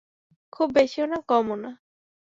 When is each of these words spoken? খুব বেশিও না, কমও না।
খুব 0.53 0.67
বেশিও 0.73 1.05
না, 1.05 1.17
কমও 1.27 1.55
না। 1.55 1.71